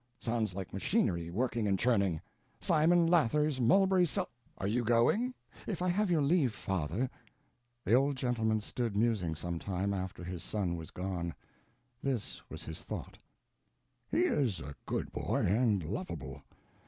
Sounds 0.19 0.55
like 0.55 0.73
machinery 0.73 1.29
working 1.29 1.67
and 1.67 1.77
churning. 1.77 2.19
Simon 2.59 3.05
Lathers, 3.05 3.61
Mulberry 3.61 4.03
Sel—Are 4.07 4.65
you 4.65 4.83
going?" 4.83 5.31
"If 5.67 5.83
I 5.83 5.89
have 5.89 6.09
your 6.09 6.23
leave, 6.23 6.53
father." 6.53 7.07
The 7.85 7.93
old 7.93 8.15
gentleman 8.15 8.61
stood 8.61 8.97
musing 8.97 9.35
some 9.35 9.59
time, 9.59 9.93
after 9.93 10.23
his 10.23 10.41
son 10.41 10.75
was 10.75 10.89
gone. 10.89 11.35
This 12.01 12.41
was 12.49 12.63
his 12.63 12.81
thought: 12.83 13.19
"He 14.09 14.21
is 14.23 14.59
a 14.59 14.73
good 14.87 15.11
boy, 15.11 15.43
and 15.47 15.83
lovable. 15.83 16.41